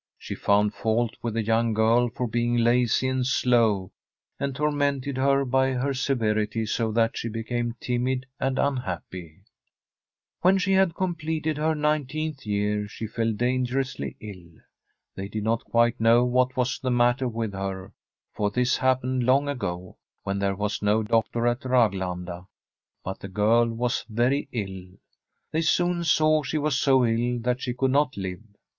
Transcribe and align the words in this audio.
She 0.17 0.33
found 0.33 0.73
fault 0.73 1.15
with 1.21 1.35
the 1.35 1.43
young 1.43 1.75
girl 1.75 2.09
for 2.09 2.25
being 2.27 2.57
lazy 2.57 3.07
and 3.07 3.23
slow, 3.23 3.91
and 4.39 4.55
tormented 4.55 5.15
her 5.17 5.45
by 5.45 5.73
her 5.73 5.93
severity 5.93 6.65
so 6.65 6.91
that 6.93 7.15
she 7.15 7.29
became 7.29 7.75
timid 7.79 8.25
and 8.39 8.57
unhappy. 8.57 9.43
When 10.39 10.57
she 10.57 10.73
had 10.73 10.95
completed 10.95 11.55
her 11.59 11.75
nineteenth 11.75 12.47
year, 12.47 12.87
she 12.87 13.05
fell 13.05 13.31
dangerously 13.31 14.15
ill. 14.19 14.59
They 15.13 15.27
did 15.27 15.43
not 15.43 15.65
quite 15.65 16.01
know 16.01 16.25
what 16.25 16.57
was 16.57 16.79
the 16.79 16.89
matter 16.89 17.27
with 17.27 17.53
her, 17.53 17.93
for 18.33 18.49
this 18.49 18.77
happened 18.77 19.21
long 19.23 19.47
ago, 19.47 19.99
when 20.23 20.39
there 20.39 20.55
was 20.55 20.81
no 20.81 21.03
doctor 21.03 21.45
at 21.45 21.61
Raglanda, 21.63 22.47
but 23.03 23.19
the 23.19 23.27
girl 23.27 23.69
was 23.69 24.03
very 24.09 24.47
ill. 24.51 24.97
They 25.51 25.61
soon 25.61 26.03
saw 26.05 26.41
she 26.41 26.57
was 26.57 26.75
so 26.75 27.05
ill 27.05 27.37
that 27.41 27.61
she 27.61 27.75
could 27.75 27.91
not 27.91 28.17
live. 28.17 28.41